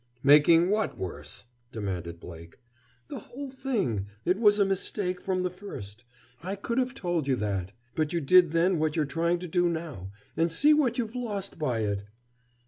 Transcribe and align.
"Making 0.23 0.71
what 0.71 0.97
worse?" 0.97 1.45
demanded 1.71 2.19
Blake. 2.19 2.57
"The 3.09 3.19
whole 3.19 3.51
thing. 3.51 4.07
It 4.25 4.39
was 4.39 4.57
a 4.57 4.65
mistake, 4.65 5.21
from 5.21 5.43
the 5.43 5.51
first. 5.51 6.05
I 6.41 6.55
could 6.55 6.79
have 6.79 6.95
told 6.95 7.27
you 7.27 7.35
that. 7.35 7.73
But 7.93 8.11
you 8.11 8.19
did 8.19 8.49
then 8.49 8.79
what 8.79 8.95
you're 8.95 9.05
trying 9.05 9.37
to 9.37 9.47
do 9.47 9.69
now. 9.69 10.09
And 10.35 10.51
see 10.51 10.73
what 10.73 10.97
you've 10.97 11.13
lost 11.13 11.59
by 11.59 11.81
it!" 11.81 12.05